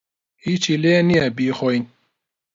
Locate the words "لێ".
0.83-0.93